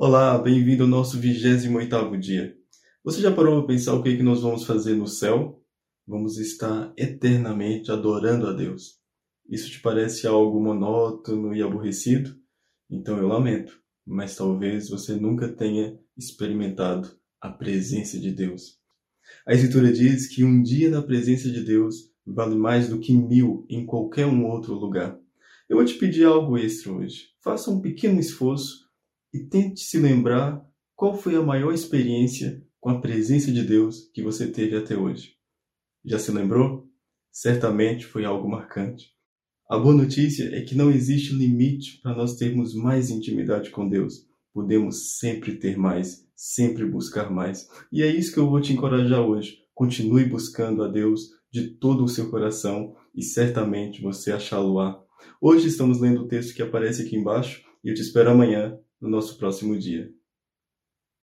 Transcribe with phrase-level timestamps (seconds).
[0.00, 2.56] Olá, bem-vindo ao nosso 28º dia.
[3.02, 5.60] Você já parou para pensar o que, é que nós vamos fazer no céu?
[6.06, 9.00] Vamos estar eternamente adorando a Deus.
[9.50, 12.32] Isso te parece algo monótono e aborrecido?
[12.88, 13.76] Então eu lamento,
[14.06, 17.10] mas talvez você nunca tenha experimentado
[17.40, 18.78] a presença de Deus.
[19.44, 23.66] A Escritura diz que um dia na presença de Deus vale mais do que mil
[23.68, 25.18] em qualquer um outro lugar.
[25.68, 27.30] Eu vou te pedir algo extra hoje.
[27.42, 28.87] Faça um pequeno esforço
[29.32, 30.64] e tente se lembrar
[30.94, 35.34] qual foi a maior experiência com a presença de Deus que você teve até hoje.
[36.04, 36.88] Já se lembrou?
[37.30, 39.12] Certamente foi algo marcante.
[39.68, 44.26] A boa notícia é que não existe limite para nós termos mais intimidade com Deus.
[44.52, 47.68] Podemos sempre ter mais, sempre buscar mais.
[47.92, 49.58] E é isso que eu vou te encorajar hoje.
[49.74, 54.98] Continue buscando a Deus de todo o seu coração e certamente você achá-lo-á.
[55.40, 59.08] Hoje estamos lendo o texto que aparece aqui embaixo e eu te espero amanhã no
[59.08, 60.12] nosso próximo dia.